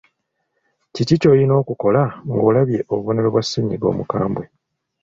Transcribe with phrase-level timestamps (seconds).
[0.93, 4.45] Kiki ky’olina okukola ng’olabye obubonero bwa ssennyiga omukambwe?